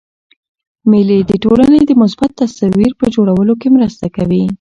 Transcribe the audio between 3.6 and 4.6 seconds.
کښي مرسته کوي.